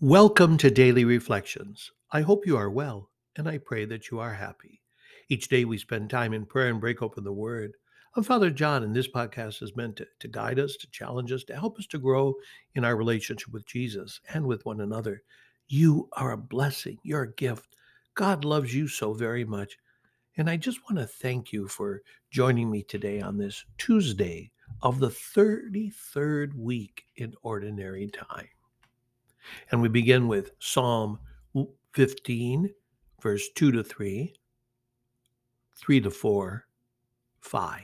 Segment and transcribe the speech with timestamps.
[0.00, 1.90] Welcome to Daily Reflections.
[2.12, 4.80] I hope you are well, and I pray that you are happy.
[5.28, 7.72] Each day we spend time in prayer and break open the Word.
[8.14, 11.42] I'm Father John, and this podcast is meant to, to guide us, to challenge us,
[11.44, 12.36] to help us to grow
[12.76, 15.24] in our relationship with Jesus and with one another.
[15.66, 17.74] You are a blessing, you're a gift.
[18.14, 19.76] God loves you so very much.
[20.36, 25.00] And I just want to thank you for joining me today on this Tuesday of
[25.00, 28.46] the 33rd week in Ordinary Time.
[29.70, 31.18] And we begin with Psalm
[31.94, 32.70] 15,
[33.20, 34.34] verse 2 to 3,
[35.76, 36.66] 3 to 4,
[37.40, 37.82] 5.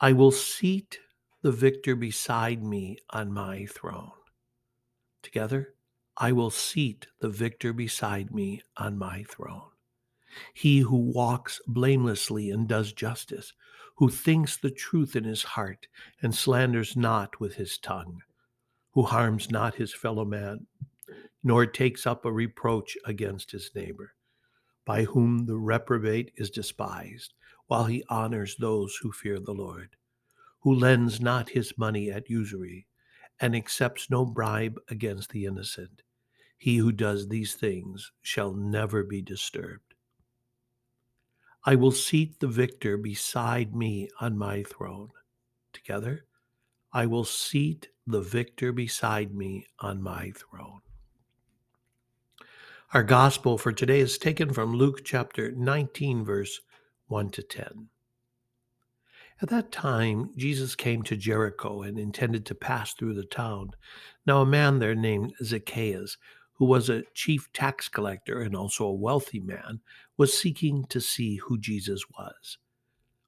[0.00, 0.98] I will seat
[1.42, 4.10] the victor beside me on my throne.
[5.22, 5.74] Together,
[6.16, 9.70] I will seat the victor beside me on my throne.
[10.52, 13.52] He who walks blamelessly and does justice,
[13.96, 15.86] who thinks the truth in his heart
[16.20, 18.22] and slanders not with his tongue
[18.94, 20.66] who harms not his fellow man,
[21.42, 24.14] nor takes up a reproach against his neighbor,
[24.84, 27.34] by whom the reprobate is despised,
[27.66, 29.96] while he honors those who fear the Lord,
[30.60, 32.86] who lends not his money at usury,
[33.40, 36.02] and accepts no bribe against the innocent.
[36.56, 39.94] He who does these things shall never be disturbed.
[41.64, 45.10] I will seat the victor beside me on my throne.
[45.72, 46.26] Together,
[46.92, 50.80] I will seat the victor beside me on my throne.
[52.92, 56.60] Our gospel for today is taken from Luke chapter 19, verse
[57.08, 57.88] 1 to 10.
[59.42, 63.70] At that time, Jesus came to Jericho and intended to pass through the town.
[64.26, 66.18] Now, a man there named Zacchaeus,
[66.52, 69.80] who was a chief tax collector and also a wealthy man,
[70.16, 72.58] was seeking to see who Jesus was.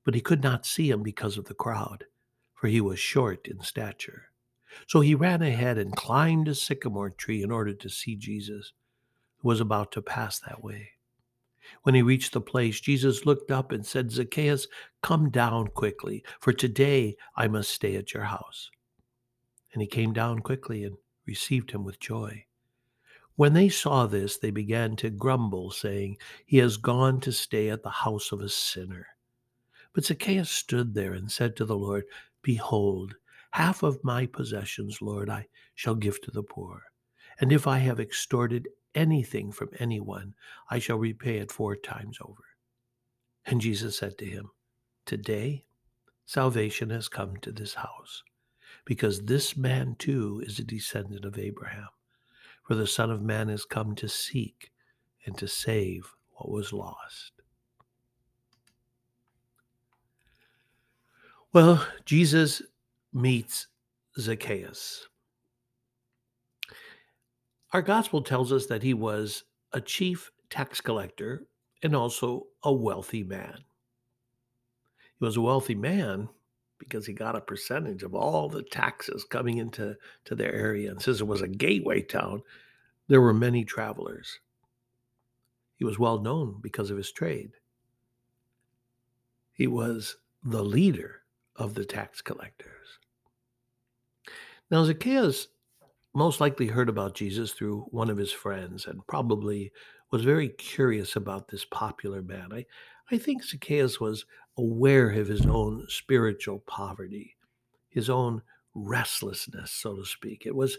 [0.05, 2.05] But he could not see him because of the crowd,
[2.55, 4.31] for he was short in stature.
[4.87, 8.73] So he ran ahead and climbed a sycamore tree in order to see Jesus,
[9.39, 10.91] who was about to pass that way.
[11.83, 14.69] When he reached the place, Jesus looked up and said, Zacchaeus,
[15.03, 18.71] come down quickly, for today I must stay at your house.
[19.73, 20.97] And he came down quickly and
[21.27, 22.47] received him with joy.
[23.34, 27.83] When they saw this, they began to grumble, saying, He has gone to stay at
[27.83, 29.09] the house of a sinner.
[29.93, 32.05] But Zacchaeus stood there and said to the Lord,
[32.43, 33.17] Behold,
[33.56, 36.83] Half of my possessions, Lord, I shall give to the poor.
[37.41, 40.34] And if I have extorted anything from anyone,
[40.71, 42.44] I shall repay it four times over.
[43.47, 44.50] And Jesus said to him,
[45.06, 45.65] Today
[46.27, 48.22] salvation has come to this house,
[48.84, 51.88] because this man too is a descendant of Abraham.
[52.62, 54.71] For the Son of Man has come to seek
[55.25, 57.33] and to save what was lost.
[61.55, 62.61] Well, Jesus
[63.16, 63.69] meets
[64.19, 65.09] Zacchaeus.
[67.72, 71.47] Our gospel tells us that he was a chief tax collector
[71.82, 73.59] and also a wealthy man.
[75.19, 76.28] He was a wealthy man
[76.78, 80.91] because he got a percentage of all the taxes coming into to their area.
[80.91, 82.43] And since it was a gateway town,
[83.09, 84.41] there were many travelers.
[85.76, 87.53] He was well known because of his trade.
[89.53, 91.22] He was the leader
[91.56, 92.99] of the tax collectors.
[94.71, 95.49] Now, Zacchaeus
[96.15, 99.71] most likely heard about Jesus through one of his friends and probably
[100.10, 102.49] was very curious about this popular man.
[102.53, 102.65] I,
[103.10, 104.25] I think Zacchaeus was
[104.56, 107.37] aware of his own spiritual poverty,
[107.91, 108.43] his own
[108.75, 110.47] restlessness, so to speak.
[110.47, 110.78] It was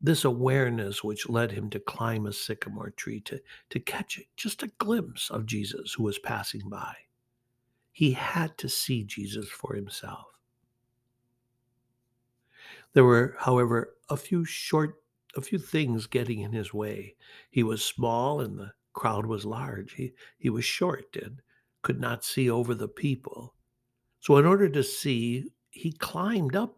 [0.00, 3.38] this awareness which led him to climb a sycamore tree to,
[3.68, 6.94] to catch just a glimpse of Jesus who was passing by.
[7.92, 10.26] He had to see Jesus for himself.
[12.92, 14.96] There were, however, a few short,
[15.36, 17.16] a few things getting in his way.
[17.50, 19.94] He was small and the crowd was large.
[19.94, 21.40] He, he was short and
[21.82, 23.54] could not see over the people.
[24.18, 26.76] So, in order to see, he climbed up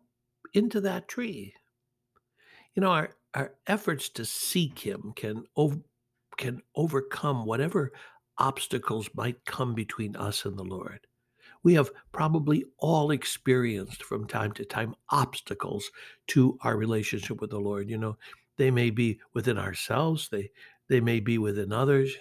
[0.54, 1.54] into that tree.
[2.74, 5.82] You know, our, our efforts to seek him can, ov-
[6.36, 7.92] can overcome whatever
[8.38, 11.06] obstacles might come between us and the Lord
[11.62, 15.90] we have probably all experienced from time to time obstacles
[16.28, 17.88] to our relationship with the Lord.
[17.88, 18.16] You know,
[18.56, 20.50] they may be within ourselves, they
[20.88, 22.14] they may be within others.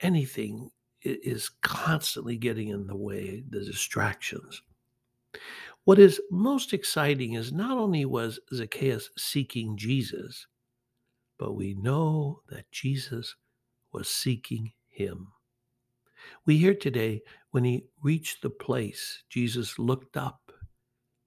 [0.00, 0.70] Anything
[1.02, 4.60] is constantly getting in the way, the distractions.
[5.84, 10.46] What is most exciting is not only was Zacchaeus seeking Jesus,
[11.38, 13.36] but we know that Jesus
[13.92, 15.28] was seeking him.
[16.44, 20.52] We hear today when he reached the place, Jesus looked up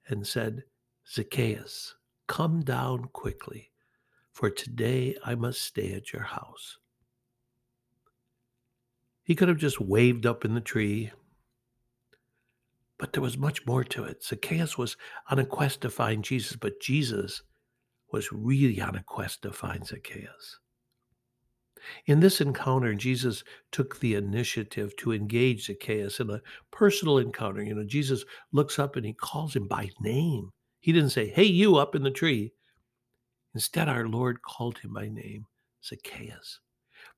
[0.07, 0.63] and said,
[1.12, 1.96] Zacchaeus,
[2.28, 3.72] come down quickly,
[4.31, 6.78] for today I must stay at your house.
[9.24, 11.12] He could have just waved up in the tree,
[12.98, 14.24] but there was much more to it.
[14.24, 14.98] Zacchaeus was
[15.30, 17.44] on a quest to find Jesus, but Jesus
[18.12, 20.60] was really on a quest to find Zacchaeus.
[22.06, 26.42] In this encounter, Jesus took the initiative to engage Zacchaeus in a
[26.72, 27.64] personal encounter.
[27.64, 30.52] You know, Jesus looks up and he calls him by name.
[30.80, 32.54] He didn't say, Hey, you up in the tree.
[33.54, 35.46] Instead, our Lord called him by name,
[35.84, 36.60] Zacchaeus.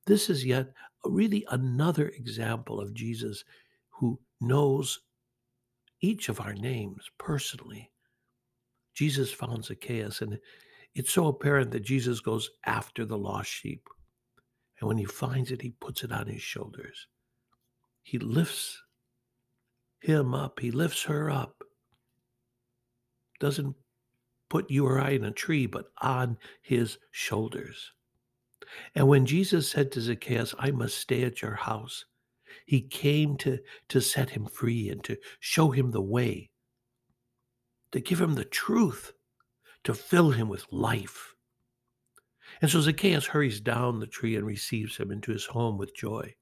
[0.06, 0.72] This is yet
[1.04, 3.44] really another example of Jesus
[3.90, 5.00] who knows
[6.00, 7.90] each of our names personally.
[8.94, 10.38] Jesus found Zacchaeus, and
[10.94, 13.88] it's so apparent that Jesus goes after the lost sheep.
[14.82, 17.06] And when he finds it, he puts it on his shoulders.
[18.02, 18.82] He lifts
[20.00, 21.62] him up, he lifts her up.
[23.38, 23.76] Doesn't
[24.50, 27.92] put you or I in a tree, but on his shoulders.
[28.96, 32.04] And when Jesus said to Zacchaeus, I must stay at your house,
[32.66, 36.50] he came to, to set him free and to show him the way,
[37.92, 39.12] to give him the truth,
[39.84, 41.36] to fill him with life.
[42.62, 46.34] And so Zacchaeus hurries down the tree and receives him into his home with joy.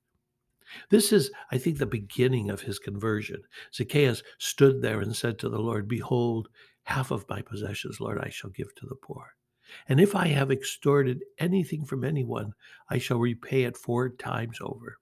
[0.90, 3.42] This is, I think, the beginning of his conversion.
[3.74, 6.48] Zacchaeus stood there and said to the Lord, Behold,
[6.84, 9.34] half of my possessions, Lord, I shall give to the poor.
[9.88, 12.52] And if I have extorted anything from anyone,
[12.90, 14.98] I shall repay it four times over.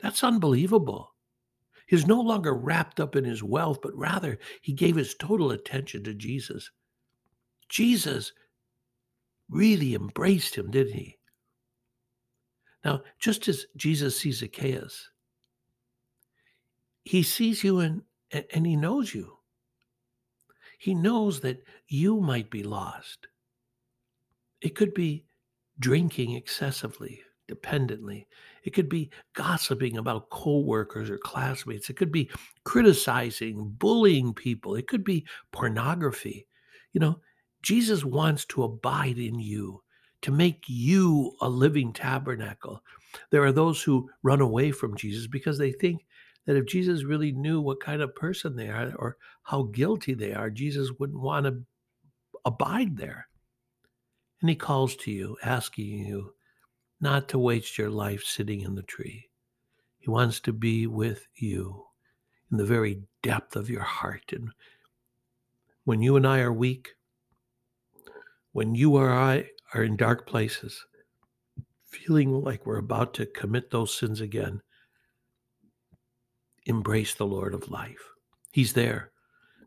[0.00, 1.14] That's unbelievable.
[1.86, 6.04] He's no longer wrapped up in his wealth, but rather he gave his total attention
[6.04, 6.70] to Jesus.
[7.68, 8.32] Jesus
[9.52, 11.18] really embraced him, didn't he?
[12.84, 15.10] Now, just as Jesus sees Zacchaeus,
[17.04, 18.02] he sees you and,
[18.52, 19.38] and he knows you.
[20.78, 23.28] He knows that you might be lost.
[24.60, 25.26] It could be
[25.78, 28.26] drinking excessively, dependently.
[28.64, 31.88] It could be gossiping about coworkers or classmates.
[31.88, 32.30] It could be
[32.64, 34.74] criticizing, bullying people.
[34.74, 36.46] It could be pornography.
[36.92, 37.20] You know,
[37.62, 39.82] Jesus wants to abide in you,
[40.22, 42.82] to make you a living tabernacle.
[43.30, 46.04] There are those who run away from Jesus because they think
[46.46, 50.32] that if Jesus really knew what kind of person they are or how guilty they
[50.32, 51.62] are, Jesus wouldn't want to
[52.44, 53.28] abide there.
[54.40, 56.34] And he calls to you, asking you
[57.00, 59.28] not to waste your life sitting in the tree.
[59.98, 61.84] He wants to be with you
[62.50, 64.32] in the very depth of your heart.
[64.32, 64.50] And
[65.84, 66.90] when you and I are weak,
[68.52, 70.84] when you or I are in dark places,
[71.84, 74.60] feeling like we're about to commit those sins again,
[76.66, 78.10] embrace the Lord of life.
[78.52, 79.10] He's there,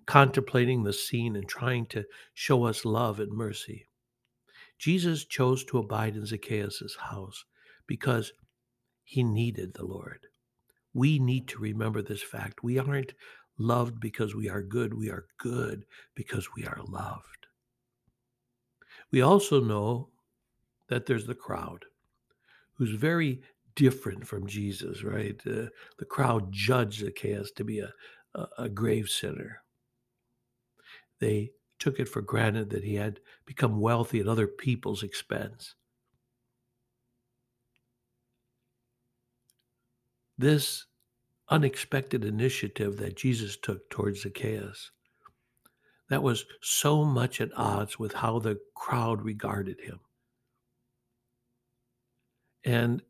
[0.05, 3.87] contemplating the scene and trying to show us love and mercy.
[4.77, 7.45] Jesus chose to abide in Zacchaeus' house
[7.87, 8.31] because
[9.03, 10.27] he needed the Lord.
[10.93, 12.63] We need to remember this fact.
[12.63, 13.13] We aren't
[13.57, 14.93] loved because we are good.
[14.93, 15.85] We are good
[16.15, 17.44] because we are loved.
[19.11, 20.09] We also know
[20.89, 21.85] that there's the crowd
[22.73, 23.41] who's very
[23.75, 25.39] different from Jesus, right?
[25.45, 25.67] Uh,
[25.97, 27.91] the crowd judged Zacchaeus to be a,
[28.33, 29.61] a, a grave sinner.
[31.19, 35.75] They took it for granted that he had become wealthy at other people's expense.
[40.37, 40.85] This
[41.49, 44.91] unexpected initiative that Jesus took towards Zacchaeus
[46.09, 49.99] that was so much at odds with how the crowd regarded him.
[52.63, 53.01] And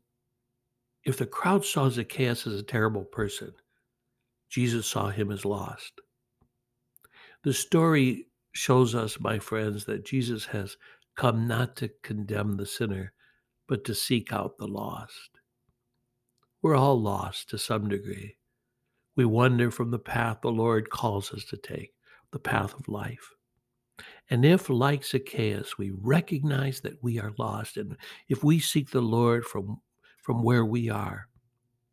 [1.04, 3.52] if the crowd saw Zacchaeus as a terrible person,
[4.48, 5.92] Jesus saw him as lost.
[7.42, 10.76] The story shows us, my friends, that Jesus has
[11.16, 13.12] come not to condemn the sinner,
[13.68, 15.30] but to seek out the lost.
[16.62, 18.36] We're all lost to some degree.
[19.14, 21.95] We wander from the path the Lord calls us to take
[22.36, 23.32] the path of life.
[24.28, 27.96] And if, like Zacchaeus, we recognize that we are lost, and
[28.28, 29.80] if we seek the Lord from,
[30.20, 31.28] from where we are,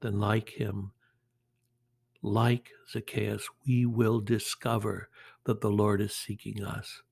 [0.01, 0.91] then like him,
[2.21, 5.07] like Zacchaeus, we will discover
[5.45, 7.03] that the Lord is seeking us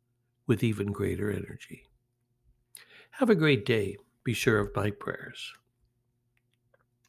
[0.45, 1.87] with even greater energy.
[3.11, 3.95] Have a great day.
[4.25, 5.53] Be sure of my prayers.